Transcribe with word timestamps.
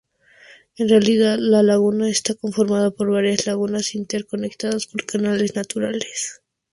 En 0.77 0.89
realidad 0.89 1.37
la 1.37 1.61
laguna 1.61 2.09
está 2.09 2.33
conformada 2.33 2.89
por 2.89 3.11
varias 3.11 3.45
lagunas 3.45 3.93
interconectadas 3.93 4.87
por 4.87 5.05
canales 5.05 5.53
naturales. 5.55 6.41